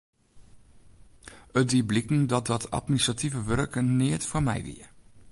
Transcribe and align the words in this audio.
It 1.59 1.67
die 1.71 1.83
bliken 1.85 2.27
dat 2.27 2.45
dat 2.51 2.67
administrative 2.77 3.41
wurk 3.47 3.73
neat 3.97 4.23
foar 4.29 4.45
my 4.47 4.57
wie. 4.67 4.83